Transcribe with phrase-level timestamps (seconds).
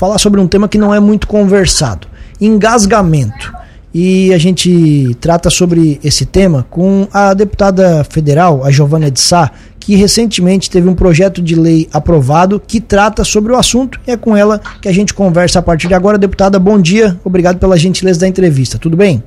[0.00, 2.08] falar sobre um tema que não é muito conversado:
[2.40, 3.52] engasgamento.
[3.92, 9.50] E a gente trata sobre esse tema com a deputada federal, a Giovana de Sá,
[9.80, 14.16] que recentemente teve um projeto de lei aprovado que trata sobre o assunto e é
[14.16, 16.16] com ela que a gente conversa a partir de agora.
[16.16, 19.22] Deputada, bom dia, obrigado pela gentileza da entrevista, tudo bem?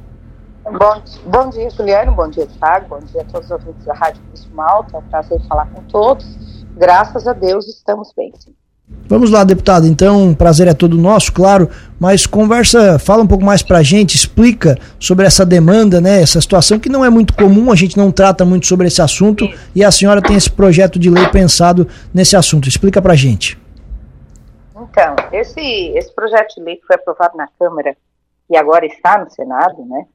[0.64, 4.22] Bom, bom dia, Juliano, bom dia, Thiago, bom dia a todos os ouvintes da Rádio
[4.30, 6.26] Cruz Malta, é prazer falar com todos.
[6.78, 8.54] Graças a Deus estamos bem, sim.
[9.06, 9.86] Vamos lá, deputado.
[9.86, 14.16] Então, prazer é todo nosso, claro, mas conversa, fala um pouco mais para a gente,
[14.16, 16.22] explica sobre essa demanda, né?
[16.22, 19.48] Essa situação que não é muito comum, a gente não trata muito sobre esse assunto
[19.76, 22.70] e a senhora tem esse projeto de lei pensado nesse assunto.
[22.70, 23.60] Explica para a gente.
[24.76, 25.60] Então, esse,
[25.96, 27.98] esse projeto de lei que foi aprovado na Câmara
[28.50, 30.06] e agora está no Senado, né?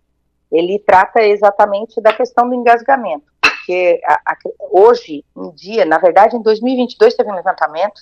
[0.50, 4.36] Ele trata exatamente da questão do engasgamento, porque a, a,
[4.70, 8.00] hoje em dia, na verdade, em 2022 teve um levantamento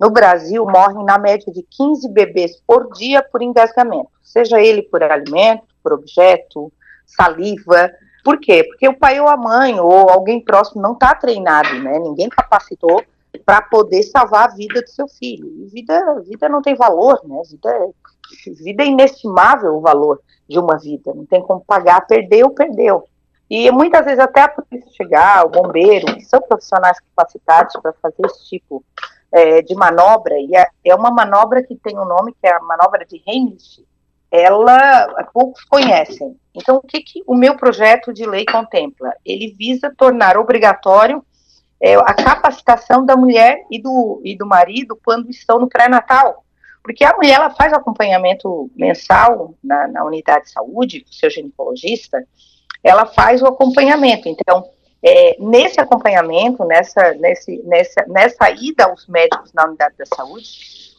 [0.00, 5.02] no Brasil, morrem na média de 15 bebês por dia por engasgamento, seja ele por
[5.02, 6.72] alimento, por objeto,
[7.06, 7.90] saliva.
[8.24, 8.64] Por quê?
[8.64, 11.98] Porque o pai ou a mãe ou alguém próximo não está treinado, né?
[11.98, 13.02] Ninguém capacitou
[13.44, 15.48] para poder salvar a vida do seu filho.
[15.58, 17.40] E vida, vida não tem valor, né?
[17.50, 17.90] Vida,
[18.62, 21.12] vida é inestimável o valor de uma vida.
[21.14, 23.04] Não tem como pagar, perdeu, perdeu.
[23.50, 28.24] E muitas vezes até a polícia chegar, o bombeiro, que são profissionais capacitados para fazer
[28.24, 28.82] esse tipo
[29.32, 32.60] é, de manobra, e é, é, uma manobra que tem um nome, que é a
[32.60, 33.84] manobra de Heimlich,
[34.30, 36.36] ela poucos conhecem.
[36.54, 39.12] Então, o que, que o meu projeto de lei contempla?
[39.24, 41.24] Ele visa tornar obrigatório
[41.80, 46.44] é, a capacitação da mulher e do, e do marido quando estão no pré-natal.
[46.82, 52.24] Porque a mulher ela faz acompanhamento mensal na, na unidade de saúde, o seu ginecologista,
[52.82, 54.28] ela faz o acompanhamento.
[54.28, 54.64] Então,
[55.02, 60.48] é, nesse acompanhamento, nessa, nesse, nessa, nessa ida aos médicos na unidade da saúde,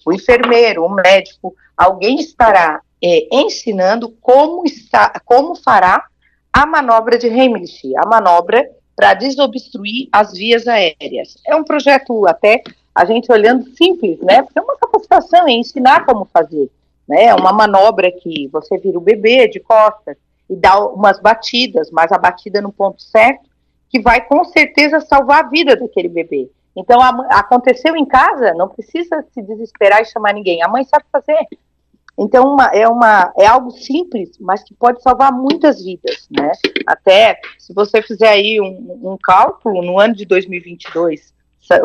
[0.06, 6.06] o enfermeiro, o médico, alguém estará é, ensinando como, está, como fará
[6.52, 11.38] a manobra de Heimlich, a manobra para desobstruir as vias aéreas.
[11.48, 12.62] É um projeto até
[12.94, 14.44] a gente olhando simples, né?
[14.44, 16.70] Porque é uma capacitação, é ensinar como fazer.
[17.08, 17.26] Né?
[17.26, 20.16] É uma manobra que você vira o bebê de costas
[20.50, 23.53] e dá umas batidas, mas a batida no ponto certo
[23.94, 26.50] que vai com certeza salvar a vida daquele bebê.
[26.76, 30.64] Então, a, aconteceu em casa, não precisa se desesperar e chamar ninguém.
[30.64, 31.38] A mãe sabe fazer.
[32.18, 36.52] Então, uma, é, uma, é algo simples, mas que pode salvar muitas vidas, né?
[36.88, 41.32] Até, se você fizer aí um, um cálculo, no ano de 2022,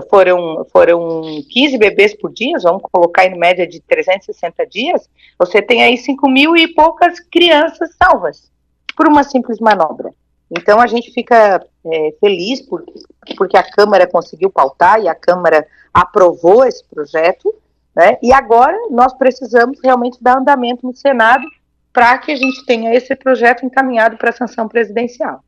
[0.09, 5.83] foram, foram 15 bebês por dia, vamos colocar em média de 360 dias, você tem
[5.83, 8.51] aí 5 mil e poucas crianças salvas,
[8.97, 10.11] por uma simples manobra.
[10.51, 12.83] Então a gente fica é, feliz por,
[13.37, 17.55] porque a Câmara conseguiu pautar e a Câmara aprovou esse projeto,
[17.95, 18.17] né?
[18.23, 21.45] E agora nós precisamos realmente dar andamento no Senado
[21.93, 25.43] para que a gente tenha esse projeto encaminhado para a sanção presidencial.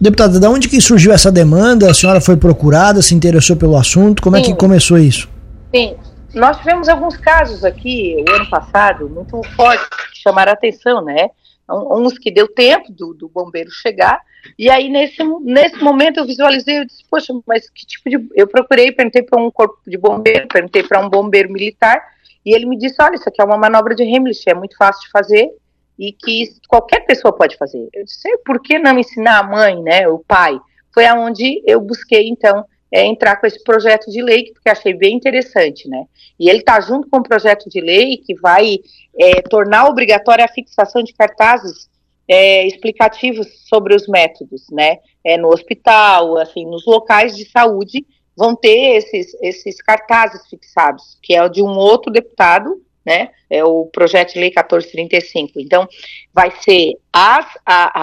[0.00, 1.90] Deputada, de onde que surgiu essa demanda?
[1.90, 4.22] A senhora foi procurada, se interessou pelo assunto?
[4.22, 4.42] Como Sim.
[4.42, 5.28] é que começou isso?
[5.74, 5.96] Sim,
[6.34, 11.28] nós tivemos alguns casos aqui, o ano passado, muito fortes, que chamaram a atenção, né?
[11.68, 14.20] Uns que deu tempo do, do, bombeiro chegar,
[14.58, 18.28] e aí nesse, nesse momento eu visualizei, eu disse, poxa, mas que tipo de...
[18.34, 22.00] Eu procurei, perguntei para um corpo de bombeiro, perguntei para um bombeiro militar,
[22.44, 25.02] e ele me disse, olha, isso aqui é uma manobra de Heimlich, é muito fácil
[25.02, 25.50] de fazer,
[25.98, 27.88] e que qualquer pessoa pode fazer.
[27.92, 30.58] Eu disse, por que não ensinar a mãe, né, o pai?
[30.92, 35.16] Foi aonde eu busquei, então, é, entrar com esse projeto de lei, que achei bem
[35.16, 36.06] interessante, né?
[36.38, 38.78] E ele está junto com um projeto de lei que vai
[39.18, 41.90] é, tornar obrigatória a fixação de cartazes
[42.28, 44.98] é, explicativos sobre os métodos, né?
[45.24, 48.06] É, no hospital, assim, nos locais de saúde,
[48.36, 53.30] vão ter esses, esses cartazes fixados, que é o de um outro deputado, né?
[53.50, 55.60] É o projeto de lei 1435.
[55.60, 55.86] Então,
[56.32, 58.00] vai ser as, a,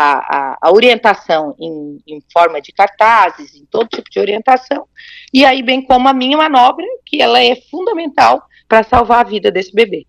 [0.51, 4.85] a, a orientação em, em, forma de cartazes, em todo tipo de orientação,
[5.33, 9.51] e aí, bem como a minha manobra, que ela é fundamental para salvar a vida
[9.51, 10.05] desse bebê.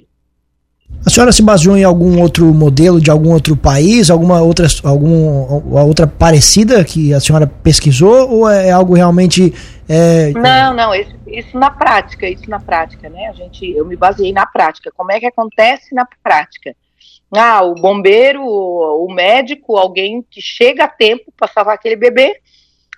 [1.04, 5.82] A senhora se baseou em algum outro modelo de algum outro país, alguma outra, alguma
[5.82, 9.52] outra parecida que a senhora pesquisou, ou é algo realmente
[9.92, 10.30] é...
[10.32, 13.28] Não, não, isso, isso, na prática, isso na prática, né?
[13.28, 14.90] A gente, eu me baseei na prática.
[14.90, 16.74] Como é que acontece na prática?
[17.30, 22.40] Ah, o bombeiro, o, médico, alguém que chega a tempo para salvar aquele bebê,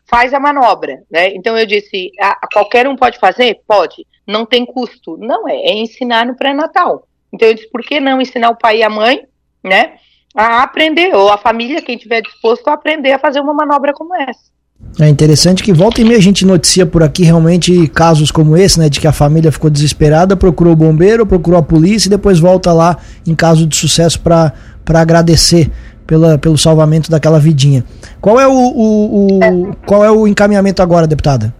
[0.07, 1.35] faz a manobra, né?
[1.35, 3.61] Então eu disse, ah, qualquer um pode fazer?
[3.67, 4.07] Pode.
[4.27, 5.17] Não tem custo.
[5.17, 7.09] Não é, é ensinar no pré-natal.
[7.33, 9.27] Então eu disse, por que não ensinar o pai e a mãe,
[9.63, 9.99] né,
[10.35, 14.15] a aprender, ou a família, quem tiver disposto a aprender a fazer uma manobra como
[14.15, 14.53] essa.
[15.01, 18.79] É interessante que volta e meia a gente noticia por aqui realmente casos como esse,
[18.79, 18.89] né?
[18.89, 22.73] De que a família ficou desesperada, procurou o bombeiro, procurou a polícia e depois volta
[22.73, 22.97] lá
[23.27, 24.53] em caso de sucesso para
[24.87, 25.71] agradecer
[26.07, 27.85] pela, pelo salvamento daquela vidinha.
[28.21, 29.39] Qual é o, o,
[29.71, 31.53] o, qual é o encaminhamento agora, deputada?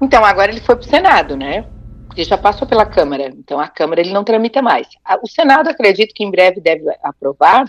[0.00, 1.64] Então, agora ele foi para o Senado, né?
[2.06, 3.32] Porque já passou pela Câmara.
[3.36, 4.86] Então, a Câmara ele não tramita mais.
[5.22, 7.66] O Senado, acredito que em breve deve aprovar.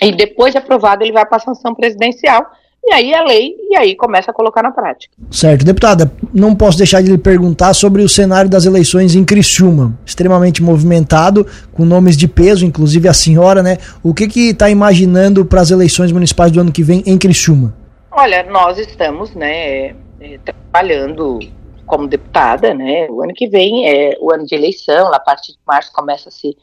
[0.00, 2.46] E depois de aprovado, ele vai para a sanção presidencial
[2.86, 5.14] e aí a lei, e aí começa a colocar na prática.
[5.30, 5.64] Certo.
[5.64, 10.62] Deputada, não posso deixar de lhe perguntar sobre o cenário das eleições em Criciúma, extremamente
[10.62, 13.78] movimentado, com nomes de peso, inclusive a senhora, né?
[14.02, 17.74] O que que está imaginando para as eleições municipais do ano que vem em Criciúma?
[18.10, 21.38] Olha, nós estamos, né, é, trabalhando
[21.86, 23.06] como deputada, né?
[23.08, 26.32] O ano que vem é o ano de eleição, a partir de março começa a
[26.32, 26.54] se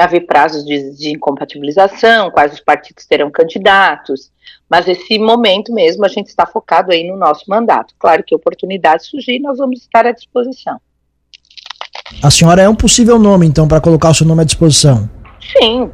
[0.00, 4.30] haver prazos de, de incompatibilização, quais os partidos terão candidatos,
[4.68, 7.94] mas esse momento mesmo a gente está focado aí no nosso mandato.
[7.98, 10.80] Claro que oportunidades surgirem, nós vamos estar à disposição.
[12.22, 15.08] A senhora é um possível nome, então, para colocar o seu nome à disposição?
[15.40, 15.90] Sim,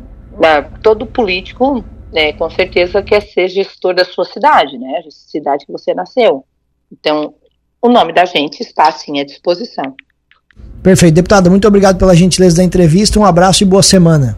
[0.83, 5.73] todo político, né, com certeza, quer ser gestor da sua cidade, né, a cidade que
[5.73, 6.45] você nasceu.
[6.91, 7.35] Então,
[7.81, 9.95] o nome da gente está, sim, à disposição.
[10.83, 11.15] Perfeito.
[11.15, 13.19] Deputada, muito obrigado pela gentileza da entrevista.
[13.21, 14.37] Um abraço e boa semana.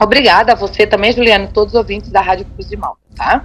[0.00, 3.44] Obrigada a você também, Juliano, todos os ouvintes da Rádio Cruz de Malta, tá?